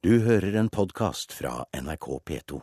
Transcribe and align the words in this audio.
Du 0.00 0.14
hører 0.24 0.54
en 0.56 0.68
podkast 0.72 1.34
fra 1.36 1.66
NRK 1.76 2.06
P2. 2.24 2.58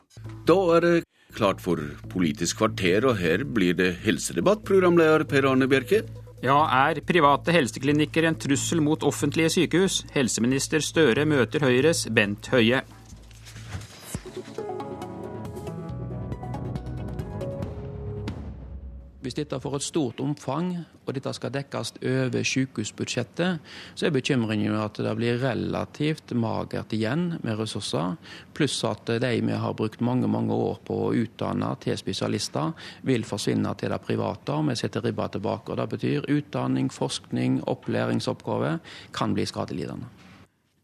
Da 0.50 0.56
er 0.74 0.82
det 0.82 0.94
klart 1.38 1.60
for 1.62 1.78
Politisk 2.10 2.64
kvarter, 2.64 3.06
og 3.06 3.20
her 3.20 3.44
blir 3.46 3.76
det 3.78 3.92
helsedebatt, 4.02 4.64
programleder 4.66 5.22
Per 5.30 5.46
Arne 5.46 5.68
Bjerke. 5.70 6.00
Ja, 6.42 6.58
er 6.90 6.98
private 7.06 7.54
helseklinikker 7.54 8.26
en 8.26 8.40
trussel 8.42 8.82
mot 8.82 9.06
offentlige 9.06 9.54
sykehus? 9.54 10.00
Helseminister 10.18 10.82
Støre 10.82 11.28
møter 11.30 11.62
Høyres 11.62 12.08
Bent 12.10 12.50
Høie. 12.50 12.82
Hvis 19.22 19.38
dette 19.38 19.62
får 19.62 19.78
et 19.78 19.92
stort 19.92 20.26
omfang, 20.26 20.74
og 21.08 21.16
dette 21.16 21.34
skal 21.36 21.54
dekkes 21.56 21.94
over 22.02 22.44
sykehusbudsjettet, 22.52 23.64
så 23.96 24.08
er 24.08 24.16
bekymringen 24.16 24.76
at 24.76 25.00
det 25.04 25.16
blir 25.18 25.40
relativt 25.42 26.34
magert 26.36 26.94
igjen 26.96 27.30
med 27.44 27.58
ressurser. 27.60 28.18
Pluss 28.58 28.78
at 28.88 29.08
de 29.08 29.34
vi 29.48 29.58
har 29.58 29.78
brukt 29.78 30.02
mange 30.02 30.28
mange 30.28 30.54
år 30.54 30.82
på 30.88 31.00
å 31.08 31.16
utdanne 31.16 31.74
til 31.84 31.98
spesialister, 32.00 32.74
vil 33.08 33.26
forsvinne 33.28 33.74
til 33.80 33.94
det 33.94 34.02
private. 34.04 34.54
og 34.54 34.70
Vi 34.70 34.76
setter 34.76 35.02
ribba 35.02 35.28
tilbake. 35.28 35.72
og 35.72 35.78
Det 35.78 35.90
betyr 35.90 36.30
utdanning, 36.30 36.92
forskning, 36.92 37.62
opplæringsoppgaver 37.68 38.80
kan 39.14 39.34
bli 39.34 39.46
skadelidende. 39.46 40.27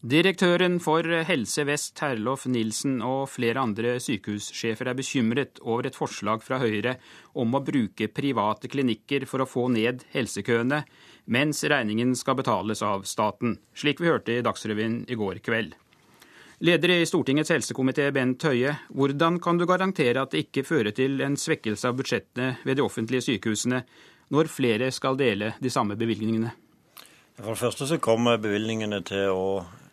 Direktøren 0.04 0.82
for 0.84 1.08
Helse 1.24 1.64
Vest, 1.64 1.94
Terlof 1.96 2.42
Nilsen, 2.52 2.98
og 3.08 3.30
flere 3.32 3.62
andre 3.62 3.94
sykehussjefer 4.04 4.90
er 4.92 4.98
bekymret 4.98 5.62
over 5.64 5.88
et 5.88 5.96
forslag 5.96 6.42
fra 6.44 6.58
Høyre 6.60 6.98
om 7.40 7.54
å 7.56 7.62
bruke 7.64 8.10
private 8.12 8.68
klinikker 8.68 9.24
for 9.32 9.40
å 9.40 9.48
få 9.48 9.70
ned 9.72 10.02
helsekøene, 10.12 10.82
mens 11.32 11.64
regningen 11.72 12.12
skal 12.20 12.36
betales 12.36 12.84
av 12.84 13.06
staten, 13.08 13.54
slik 13.80 14.02
vi 14.04 14.10
hørte 14.12 14.36
i 14.36 14.42
Dagsrevyen 14.44 14.98
i 15.08 15.16
går 15.16 15.40
kveld. 15.46 15.78
Leder 16.68 16.92
i 16.98 17.06
Stortingets 17.08 17.54
helsekomité, 17.56 18.10
Bent 18.12 18.44
Høie, 18.44 18.74
hvordan 18.92 19.38
kan 19.40 19.56
du 19.56 19.64
garantere 19.70 20.20
at 20.20 20.36
det 20.36 20.50
ikke 20.50 20.66
fører 20.68 20.92
til 20.98 21.24
en 21.24 21.38
svekkelse 21.40 21.88
av 21.88 21.96
budsjettene 22.02 22.58
ved 22.68 22.76
de 22.76 22.84
offentlige 22.84 23.24
sykehusene, 23.30 23.80
når 24.36 24.52
flere 24.52 24.92
skal 24.92 25.16
dele 25.16 25.54
de 25.64 25.72
samme 25.72 25.96
bevilgningene? 25.96 26.52
For 27.40 27.56
det 27.56 27.64
første 27.64 27.88
så 27.88 28.02
kommer 28.04 28.36
bevilgningene 28.44 29.00
til 29.08 29.32
å 29.32 29.48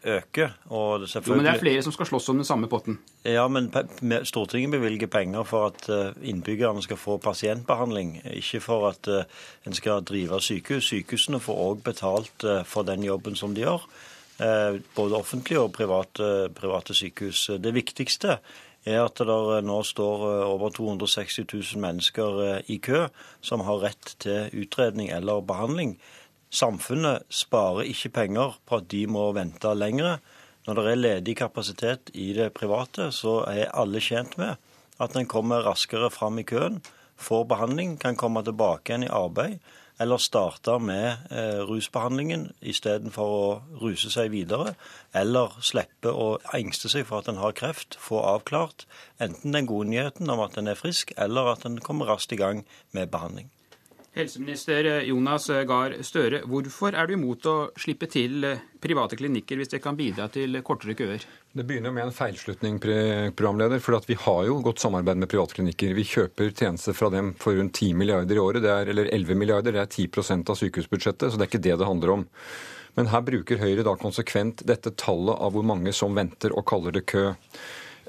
øke. 0.04 0.50
Og 0.70 1.00
jo, 1.00 1.34
men 1.34 1.44
det 1.44 1.52
er 1.54 1.60
flere 1.60 1.82
som 1.82 1.92
skal 1.92 2.08
slåss 2.08 2.28
om 2.32 2.40
den 2.40 2.48
samme 2.48 2.68
potten? 2.68 2.98
Ja, 3.24 3.46
men 3.48 3.70
Stortinget 4.24 4.70
bevilger 4.70 5.06
penger 5.06 5.44
for 5.44 5.66
at 5.70 5.88
eh, 5.88 6.16
innbyggerne 6.28 6.82
skal 6.82 6.96
få 6.96 7.18
pasientbehandling, 7.18 8.20
ikke 8.24 8.60
for 8.64 8.88
at 8.88 9.08
eh, 9.08 9.28
en 9.66 9.76
skal 9.76 10.04
drive 10.04 10.40
sykehus. 10.40 10.88
Sykehusene 10.88 11.40
får 11.40 11.60
òg 11.66 11.84
betalt 11.84 12.44
eh, 12.44 12.64
for 12.64 12.88
den 12.88 13.04
jobben 13.04 13.36
som 13.36 13.54
de 13.54 13.66
gjør. 13.66 13.86
Både 14.96 15.18
offentlige 15.18 15.60
og 15.60 15.72
private, 15.76 16.48
private 16.56 16.94
sykehus. 16.96 17.50
Det 17.60 17.74
viktigste 17.76 18.38
er 18.88 19.02
at 19.02 19.20
det 19.20 19.58
nå 19.66 19.82
står 19.84 20.22
over 20.46 20.72
260 20.72 21.44
000 21.44 21.82
mennesker 21.82 22.62
i 22.72 22.78
kø 22.80 23.02
som 23.44 23.60
har 23.66 23.82
rett 23.84 24.14
til 24.24 24.48
utredning 24.62 25.12
eller 25.12 25.44
behandling. 25.44 25.98
Samfunnet 26.50 27.26
sparer 27.30 27.86
ikke 27.86 28.10
penger 28.20 28.56
på 28.66 28.80
at 28.80 28.88
de 28.90 29.04
må 29.06 29.28
vente 29.36 29.70
lengre. 29.76 30.16
Når 30.66 30.76
det 30.76 30.86
er 30.90 30.98
ledig 30.98 31.36
kapasitet 31.38 32.10
i 32.14 32.32
det 32.34 32.50
private, 32.56 33.12
så 33.14 33.44
er 33.48 33.70
alle 33.70 34.02
tjent 34.02 34.34
med 34.38 34.58
at 35.00 35.14
en 35.16 35.28
kommer 35.30 35.62
raskere 35.64 36.10
fram 36.12 36.40
i 36.42 36.44
køen, 36.44 36.80
får 37.20 37.46
behandling, 37.48 37.94
kan 38.00 38.16
komme 38.16 38.42
tilbake 38.44 38.90
igjen 38.90 39.06
i 39.06 39.12
arbeid, 39.12 39.60
eller 40.00 40.16
starte 40.16 40.78
med 40.80 41.28
eh, 41.30 41.60
rusbehandlingen 41.68 42.46
istedenfor 42.64 43.34
å 43.36 43.48
ruse 43.82 44.10
seg 44.12 44.32
videre, 44.32 44.74
eller 45.12 45.54
slippe 45.64 46.12
å 46.12 46.38
engste 46.56 46.88
seg 46.92 47.04
for 47.08 47.20
at 47.20 47.28
en 47.28 47.40
har 47.42 47.56
kreft, 47.56 47.98
få 48.00 48.22
avklart 48.24 48.86
enten 49.20 49.56
den 49.56 49.68
gode 49.68 49.92
nyheten 49.92 50.32
om 50.32 50.40
at 50.44 50.56
en 50.58 50.72
er 50.72 50.80
frisk, 50.80 51.12
eller 51.20 51.52
at 51.52 51.68
en 51.68 51.78
kommer 51.84 52.08
raskt 52.08 52.32
i 52.32 52.40
gang 52.40 52.64
med 52.96 53.12
behandling. 53.12 53.52
Helseminister 54.10 54.86
Jonas 55.06 55.44
Gahr 55.70 55.92
Støre, 56.02 56.40
hvorfor 56.50 56.96
er 56.98 57.06
du 57.06 57.12
imot 57.14 57.44
å 57.46 57.54
slippe 57.78 58.08
til 58.10 58.42
private 58.82 59.14
klinikker 59.20 59.60
hvis 59.60 59.70
det 59.70 59.78
kan 59.84 59.94
bidra 59.94 60.26
til 60.34 60.58
kortere 60.66 60.96
køer? 60.98 61.22
Det 61.54 61.62
begynner 61.66 61.94
med 61.94 62.08
en 62.08 62.14
feilslutning, 62.14 62.80
programleder. 62.82 63.78
For 63.82 64.02
vi 64.08 64.16
har 64.18 64.48
jo 64.48 64.56
godt 64.66 64.82
samarbeid 64.82 65.22
med 65.22 65.30
private 65.30 65.54
klinikker. 65.60 65.94
Vi 65.94 66.08
kjøper 66.10 66.50
tjenester 66.50 66.96
fra 66.98 67.12
dem 67.14 67.32
for 67.38 67.54
rundt 67.54 67.78
10 67.78 67.94
milliarder 68.02 68.34
i 68.34 68.42
året, 68.42 68.66
er, 68.66 68.90
eller 68.90 69.12
11 69.14 69.38
milliarder. 69.38 69.78
Det 69.78 69.84
er 69.84 70.10
10% 70.10 70.50
av 70.50 70.58
sykehusbudsjettet, 70.58 71.30
så 71.30 71.38
det 71.38 71.46
er 71.46 71.52
ikke 71.52 71.64
det 71.68 71.78
det 71.78 71.90
handler 71.92 72.14
om. 72.18 72.26
Men 72.98 73.12
her 73.12 73.22
bruker 73.22 73.62
Høyre 73.62 73.86
da 73.86 73.94
konsekvent 73.94 74.64
dette 74.66 74.90
tallet 74.98 75.38
av 75.38 75.54
hvor 75.54 75.66
mange 75.66 75.94
som 75.94 76.18
venter, 76.18 76.50
og 76.50 76.66
kaller 76.66 76.98
det 76.98 77.06
kø. 77.10 77.28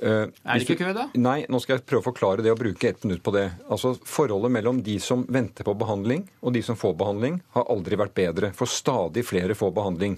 Uh, 0.01 0.31
er 0.41 0.57
det 0.57 0.65
ikke 0.65 0.79
kø, 0.79 0.93
da? 0.97 1.03
Nei, 1.21 1.43
nå 1.45 1.59
skal 1.61 1.77
jeg 1.77 1.85
prøve 1.85 2.01
å 2.01 2.07
forklare 2.09 2.41
det 2.41 2.49
og 2.53 2.57
bruke 2.57 2.89
ett 2.89 3.03
minutt 3.05 3.21
på 3.21 3.33
det. 3.35 3.47
Altså, 3.69 3.93
Forholdet 4.09 4.53
mellom 4.53 4.81
de 4.85 4.95
som 5.03 5.27
venter 5.29 5.67
på 5.67 5.75
behandling 5.77 6.25
og 6.41 6.55
de 6.55 6.63
som 6.65 6.79
får 6.79 6.95
behandling, 6.97 7.37
har 7.53 7.69
aldri 7.69 7.99
vært 8.01 8.17
bedre. 8.17 8.49
For 8.57 8.69
stadig 8.69 9.23
flere 9.29 9.57
får 9.57 9.75
behandling. 9.77 10.17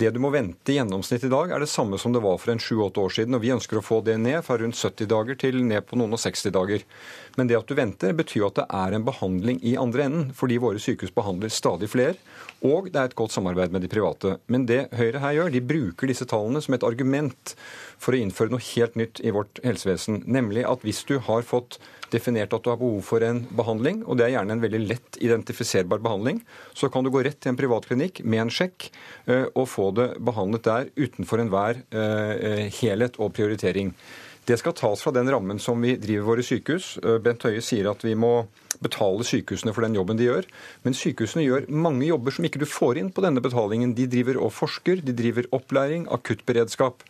Det 0.00 0.14
du 0.14 0.20
må 0.22 0.30
vente 0.32 0.72
i 0.72 0.78
gjennomsnitt 0.78 1.26
i 1.26 1.28
dag, 1.28 1.50
er 1.52 1.60
det 1.60 1.68
samme 1.68 1.98
som 2.00 2.14
det 2.14 2.22
var 2.24 2.38
for 2.40 2.54
en 2.54 2.62
sju-åtte 2.62 3.02
år 3.02 3.12
siden. 3.12 3.34
og 3.36 3.42
Vi 3.42 3.50
ønsker 3.52 3.76
å 3.76 3.84
få 3.84 3.98
det 4.06 4.14
ned 4.16 4.38
fra 4.46 4.56
rundt 4.56 4.78
70 4.78 5.10
dager 5.10 5.36
til 5.42 5.58
ned 5.60 5.84
på 5.84 5.98
noen 6.00 6.16
og 6.16 6.22
60 6.22 6.54
dager. 6.54 6.86
Men 7.36 7.50
det 7.50 7.58
at 7.58 7.68
du 7.68 7.74
venter, 7.76 8.14
betyr 8.16 8.46
at 8.46 8.62
det 8.62 8.66
er 8.78 8.96
en 8.96 9.04
behandling 9.04 9.60
i 9.60 9.74
andre 9.76 10.06
enden, 10.08 10.30
fordi 10.32 10.56
våre 10.62 10.80
sykehus 10.80 11.12
behandler 11.12 11.52
stadig 11.52 11.90
flere. 11.92 12.16
Og 12.64 12.88
det 12.88 12.96
er 12.96 13.10
et 13.10 13.18
godt 13.18 13.36
samarbeid 13.36 13.76
med 13.76 13.84
de 13.84 13.92
private. 13.92 14.38
Men 14.48 14.64
det 14.70 14.86
Høyre 14.96 15.20
her 15.20 15.36
gjør, 15.36 15.52
de 15.52 15.64
bruker 15.74 16.08
disse 16.08 16.28
tallene 16.32 16.64
som 16.64 16.78
et 16.78 16.86
argument 16.86 17.54
for 18.00 18.16
å 18.16 18.22
innføre 18.24 18.54
noe 18.54 18.68
helt 18.72 18.96
nytt 18.96 19.20
i 19.20 19.34
vårt 19.36 19.60
helsevesen. 19.66 20.22
Nemlig 20.24 20.64
at 20.64 20.80
hvis 20.86 21.04
du 21.04 21.18
har 21.28 21.44
fått 21.44 21.76
definert 22.12 22.54
at 22.56 22.64
du 22.64 22.70
har 22.72 22.80
behov 22.80 23.02
for 23.06 23.24
en 23.26 23.42
behandling, 23.56 24.02
og 24.06 24.18
det 24.18 24.26
er 24.26 24.34
gjerne 24.36 24.56
en 24.56 24.64
veldig 24.64 24.80
lett 24.86 25.20
identifiserbar 25.22 26.02
behandling, 26.04 26.40
så 26.76 26.90
kan 26.92 27.06
du 27.06 27.12
gå 27.12 27.24
rett 27.26 27.40
til 27.40 27.54
en 27.54 27.60
privatklinikk 27.60 28.22
med 28.24 28.46
en 28.46 28.54
sjekk 28.54 28.90
eh, 29.26 29.46
og 29.54 29.68
få 29.70 29.90
det 29.96 30.10
behandlet 30.22 30.66
der 30.66 30.90
utenfor 30.98 31.42
enhver 31.42 31.84
eh, 31.90 32.66
helhet 32.80 33.20
og 33.20 33.34
prioritering. 33.36 33.94
Det 34.50 34.56
skal 34.58 34.74
tas 34.74 35.02
fra 35.04 35.12
den 35.14 35.28
rammen 35.30 35.60
som 35.62 35.78
vi 35.84 35.92
driver 36.00 36.32
våre 36.32 36.42
sykehus. 36.42 36.96
Eh, 37.04 37.18
Bent 37.22 37.44
Høie 37.46 37.60
sier 37.62 37.90
at 37.90 38.02
vi 38.02 38.16
må 38.18 38.48
betale 38.82 39.26
sykehusene 39.26 39.74
for 39.76 39.84
den 39.84 39.94
jobben 39.98 40.18
de 40.18 40.26
gjør. 40.26 40.48
Men 40.86 40.96
sykehusene 40.96 41.44
gjør 41.44 41.68
mange 41.70 42.08
jobber 42.08 42.34
som 42.34 42.46
ikke 42.48 42.62
du 42.62 42.66
får 42.66 42.98
inn 42.98 43.12
på 43.14 43.22
denne 43.24 43.42
betalingen. 43.44 43.92
De 43.94 44.08
driver 44.10 44.40
og 44.40 44.54
forsker, 44.56 45.04
de 45.04 45.14
driver 45.16 45.46
opplæring, 45.54 46.08
akuttberedskap. 46.10 47.04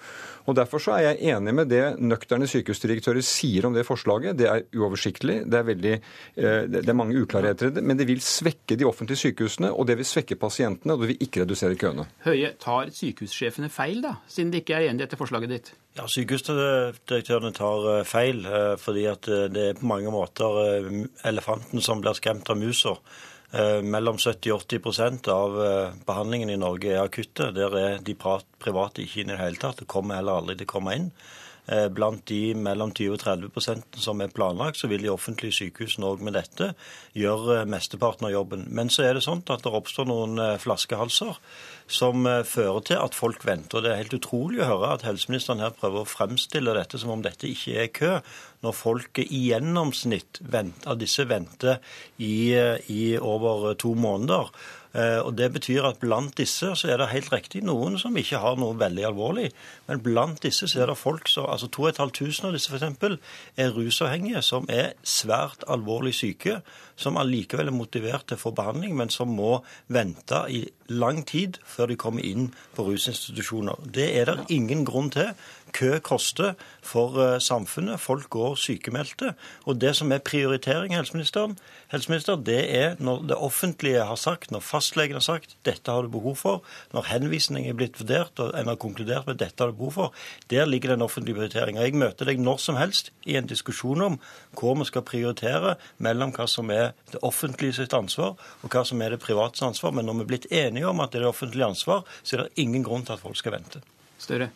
Og 0.48 0.56
Derfor 0.56 0.82
så 0.82 0.94
er 0.96 1.10
jeg 1.10 1.34
enig 1.34 1.54
med 1.54 1.70
det 1.70 1.82
nøkterne 2.00 2.48
sykehusdirektører 2.50 3.24
sier 3.24 3.66
om 3.68 3.76
det 3.76 3.86
forslaget. 3.88 4.38
Det 4.38 4.48
er 4.48 4.64
uoversiktlig, 4.76 5.40
det 5.50 5.58
er, 5.58 5.66
veldig, 5.68 5.92
eh, 6.36 6.62
det 6.70 6.88
er 6.88 6.96
mange 6.96 7.18
uklarheter 7.20 7.70
i 7.70 7.74
det, 7.76 7.84
men 7.84 7.98
det 7.98 8.06
vil 8.08 8.22
svekke 8.24 8.78
de 8.78 8.88
offentlige 8.88 9.24
sykehusene, 9.24 9.72
og 9.72 9.88
det 9.88 9.98
vil 10.00 10.08
svekke 10.08 10.38
pasientene, 10.40 10.94
og 10.94 11.04
det 11.04 11.12
vil 11.12 11.26
ikke 11.26 11.44
redusere 11.44 11.78
køene. 11.80 12.06
Høie, 12.26 12.54
tar 12.60 12.92
sykehussjefene 12.94 13.70
feil, 13.72 14.02
da, 14.04 14.16
siden 14.30 14.52
de 14.52 14.62
ikke 14.62 14.78
er 14.78 14.90
enig 14.90 15.02
i 15.02 15.06
dette 15.06 15.20
forslaget 15.20 15.54
ditt? 15.54 15.72
Ja, 15.98 16.06
Sykehusdirektørene 16.06 17.52
tar 17.56 17.88
eh, 17.96 18.04
feil, 18.08 18.44
eh, 18.46 18.76
fordi 18.80 19.08
at 19.10 19.30
det 19.54 19.66
er 19.68 19.80
på 19.80 19.88
mange 19.90 20.12
måter 20.14 20.62
elefanten 21.26 21.82
som 21.84 22.02
blir 22.02 22.16
skremt 22.18 22.48
av 22.50 22.58
musa. 22.60 22.96
Eh, 23.50 23.81
mellom 23.83 24.19
70 24.19 24.53
og 24.55 24.62
80% 24.62 25.28
av 25.33 25.56
eh, 25.65 25.94
behandlingen 26.06 26.53
i 26.55 26.59
Norge 26.61 26.93
er 26.93 27.03
akutte. 27.03 27.49
Der 27.56 27.75
er 27.78 27.97
de 28.06 28.15
private 28.15 29.03
ikke 29.03 29.25
inne 29.25 29.34
i 29.34 29.37
det 29.37 29.43
hele 29.43 29.62
tatt. 29.62 29.83
Det 29.83 29.91
kommer 29.91 30.21
heller 30.21 30.38
aldri 30.38 30.61
til 30.61 30.69
å 30.69 30.75
komme 30.77 30.94
inn. 30.94 31.09
Eh, 31.69 31.87
blant 31.93 32.22
de 32.26 32.54
mellom 32.56 32.91
20 32.97 33.15
og 33.15 33.21
30% 33.22 33.98
som 34.03 34.21
er 34.25 34.32
planlagt, 34.34 34.81
så 34.81 34.88
vil 34.91 35.04
de 35.04 35.12
offentlige 35.12 35.54
sykehusene 35.59 36.09
òg 36.09 36.22
med 36.25 36.34
dette 36.34 36.72
gjøre 37.15 37.65
mesteparten 37.71 38.26
av 38.26 38.34
jobben. 38.34 38.65
Men 38.75 38.91
så 38.91 39.04
er 39.06 39.15
det 39.15 39.25
sånn 39.26 39.44
at 39.47 39.62
det 39.62 39.75
oppstår 39.76 40.09
noen 40.10 40.41
flaskehalser 40.59 41.38
som 41.91 42.26
fører 42.47 42.84
til 42.87 42.99
at 43.03 43.19
folk 43.19 43.44
venter. 43.47 43.78
Og 43.78 43.84
Det 43.84 43.93
er 43.93 44.03
helt 44.03 44.19
utrolig 44.19 44.62
å 44.62 44.70
høre 44.70 44.94
at 44.94 45.06
helseministeren 45.06 45.62
her 45.62 45.75
prøver 45.76 46.03
å 46.03 46.10
fremstille 46.10 46.75
dette 46.75 46.99
som 46.99 47.14
om 47.14 47.23
dette 47.23 47.50
ikke 47.50 47.76
er 47.84 47.94
kø 47.94 48.12
når 48.64 48.76
folk 48.76 49.23
i 49.23 49.46
gjennomsnitt 49.50 50.43
av 50.87 50.99
disse 51.00 51.25
venter 51.29 51.79
i, 52.19 52.52
i 52.93 53.17
over 53.17 53.75
to 53.75 53.94
måneder. 53.94 54.50
Eh, 54.92 55.20
og 55.22 55.37
Det 55.38 55.52
betyr 55.52 55.87
at 55.87 56.00
blant 56.02 56.37
disse 56.38 56.72
så 56.75 56.88
er 56.90 56.98
det 56.98 57.10
helt 57.12 57.32
riktig 57.32 57.62
noen 57.62 57.98
som 57.98 58.16
ikke 58.16 58.40
har 58.42 58.58
noe 58.58 58.78
veldig 58.78 59.04
alvorlig. 59.06 59.50
Men 59.87 60.02
blant 60.02 60.42
disse 60.42 60.66
så 60.66 60.82
er 60.82 60.90
det 60.90 60.98
folk 60.98 61.28
som 61.31 61.46
altså 61.46 61.70
2500 61.70 62.48
av 62.48 62.56
disse 62.56 62.72
f.eks. 62.75 63.19
er 63.56 63.70
rusavhengige, 63.76 64.42
som 64.42 64.66
er 64.69 64.94
svært 65.02 65.62
alvorlig 65.70 66.14
syke, 66.14 66.60
som 66.96 67.16
allikevel 67.16 67.70
er 67.70 67.76
motivert 67.76 68.26
til 68.26 68.37
å 68.37 68.44
få 68.44 68.54
behandling, 68.56 68.96
men 68.96 69.10
som 69.10 69.31
må 69.31 69.60
vente 69.88 70.42
i 70.50 70.64
lang 70.90 71.22
tid 71.26 71.60
før 71.64 71.90
de 71.90 71.96
kommer 71.96 72.26
inn 72.26 72.50
på 72.75 72.84
rusinstitusjoner. 72.88 73.78
Det 73.94 74.08
er 74.19 74.31
det 74.31 74.50
ingen 74.50 74.84
grunn 74.88 75.10
til. 75.14 75.32
Kø 75.72 75.98
koster 76.02 76.56
for 76.82 77.14
eh, 77.22 77.38
samfunnet. 77.40 78.00
Folk 78.00 78.31
går 78.31 78.56
sykemeldte. 78.58 79.34
Og 79.70 79.81
det 79.81 79.94
som 79.96 80.12
er 80.12 80.19
prioritering, 80.19 80.94
helseministeren, 80.96 81.56
helseminister, 81.92 82.37
det 82.37 82.60
er 82.76 82.96
når 82.98 83.22
det 83.31 83.37
offentlige 83.37 84.04
har 84.04 84.19
sagt, 84.19 84.50
når 84.50 84.64
fastlegen 84.66 85.19
har 85.19 85.25
sagt 85.25 85.56
dette 85.66 85.90
har 85.90 86.02
du 86.02 86.10
behov 86.10 86.37
for, 86.37 86.62
når 86.94 87.06
henvisning 87.12 87.69
er 87.69 87.78
blitt 87.78 88.00
vurdert 88.00 88.43
og 88.43 88.54
en 88.58 88.70
har 88.72 88.81
konkludert 88.82 89.28
med 89.31 89.38
dette 89.43 89.62
har 89.62 89.70
du 89.70 89.78
behov 89.78 89.93
for, 89.94 90.14
der 90.50 90.66
ligger 90.66 90.94
den 90.94 91.06
offentlige 91.06 91.38
prioriteringa. 91.38 91.84
Jeg 91.86 91.94
møter 91.94 92.26
deg 92.26 92.43
når 92.43 92.58
som 92.62 92.78
helst 92.81 93.12
i 93.26 93.36
en 93.38 93.48
diskusjon 93.50 94.02
om 94.02 94.19
hvor 94.58 94.75
vi 94.81 94.88
skal 94.88 95.06
prioritere 95.06 95.76
mellom 95.98 96.34
hva 96.34 96.48
som 96.50 96.70
er 96.75 96.93
det 97.12 97.22
offentlige 97.26 97.78
sitt 97.78 97.94
ansvar 97.94 98.34
og 98.62 98.70
hva 98.72 98.84
som 98.86 99.02
er 99.02 99.14
det 99.14 99.22
private 99.22 99.64
ansvar. 99.64 99.94
Men 99.94 100.08
når 100.08 100.20
vi 100.20 100.26
er 100.26 100.32
blitt 100.34 100.50
enige 100.50 100.80
om 100.88 101.03
at 101.05 101.12
det 101.12 101.23
er 101.23 101.29
offentlig 101.31 101.67
ansvar, 101.67 102.05
så 102.23 102.37
er 102.37 102.44
det 102.44 102.65
ingen 102.65 102.85
grunn 102.87 103.05
til 103.06 103.17
at 103.17 103.23
folk 103.23 103.38
skal 103.38 103.56
vente. 103.56 103.82
Større. 104.21 104.50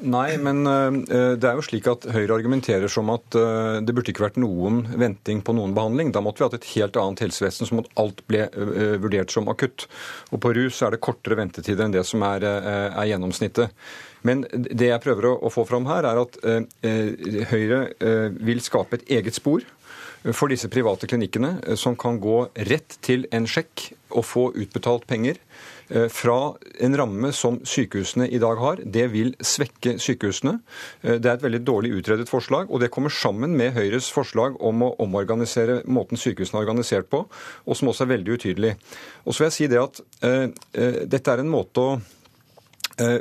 Nei, 0.00 0.36
men 0.40 0.64
uh, 0.66 1.34
det 1.38 1.46
er 1.46 1.58
jo 1.58 1.64
slik 1.66 1.86
at 1.90 2.06
Høyre 2.10 2.38
argumenterer 2.38 2.90
som 2.90 3.10
at 3.12 3.36
uh, 3.38 3.78
det 3.84 3.94
burde 3.94 4.12
ikke 4.12 4.24
vært 4.24 4.40
noen 4.40 4.82
venting 4.98 5.42
på 5.44 5.54
noen 5.56 5.74
behandling. 5.76 6.12
Da 6.14 6.22
måtte 6.24 6.42
vi 6.42 6.48
hatt 6.48 6.56
et 6.58 6.70
helt 6.74 6.98
annet 6.98 7.24
helsevesen 7.26 7.68
som 7.68 7.82
at 7.82 7.90
alt 8.00 8.24
ble 8.30 8.46
vurdert 9.02 9.34
som 9.34 9.50
akutt. 9.52 9.86
Og 10.32 10.40
på 10.42 10.54
rus 10.56 10.80
er 10.82 10.94
det 10.94 11.02
kortere 11.04 11.38
ventetider 11.38 11.86
enn 11.86 11.94
det 11.94 12.04
som 12.08 12.24
er, 12.26 12.46
er 12.46 13.10
gjennomsnittet. 13.10 13.74
Men 14.26 14.44
det 14.52 14.88
jeg 14.88 15.02
prøver 15.02 15.28
å, 15.32 15.50
få 15.50 15.64
fram 15.66 15.86
her, 15.90 16.06
er 16.06 16.20
at 16.22 16.38
Høyre 17.50 17.80
vil 18.38 18.62
skape 18.62 19.00
et 19.00 19.08
eget 19.18 19.38
spor 19.38 19.64
for 20.30 20.52
disse 20.52 20.70
private 20.70 21.08
klinikkene, 21.10 21.56
som 21.78 21.96
kan 21.98 22.20
gå 22.22 22.44
rett 22.70 22.98
til 23.02 23.26
en 23.34 23.48
sjekk 23.50 23.88
og 24.14 24.26
få 24.28 24.44
utbetalt 24.54 25.08
penger 25.10 25.40
Eh, 25.81 25.81
fra 26.12 26.54
en 26.80 26.96
ramme 26.96 27.32
som 27.36 27.58
sykehusene 27.66 28.28
i 28.28 28.40
dag 28.42 28.60
har. 28.60 28.80
Det 28.84 29.06
vil 29.12 29.34
svekke 29.40 29.96
sykehusene. 30.02 30.56
Eh, 31.02 31.18
det 31.18 31.28
er 31.28 31.36
et 31.36 31.44
veldig 31.44 31.62
dårlig 31.66 31.92
utredet 31.98 32.28
forslag, 32.30 32.70
og 32.70 32.80
det 32.80 32.90
kommer 32.94 33.12
sammen 33.12 33.56
med 33.58 33.74
Høyres 33.76 34.10
forslag 34.12 34.56
om 34.60 34.86
å 34.86 34.94
omorganisere 35.02 35.82
måten 35.86 36.20
sykehusene 36.20 36.60
er 36.60 36.66
organisert 36.66 37.10
på, 37.12 37.24
og 37.66 37.78
som 37.78 37.92
også 37.92 38.06
er 38.06 38.14
veldig 38.16 38.38
utydelig. 38.38 38.74
Og 39.26 39.34
så 39.34 39.42
vil 39.42 39.50
jeg 39.50 39.58
si 39.58 39.70
det 39.72 39.82
at 39.82 40.02
uh, 40.24 40.48
dette 41.06 41.32
er 41.32 41.42
en 41.42 41.52
måte 41.52 41.82
å 41.82 41.94
Eh, 41.96 42.21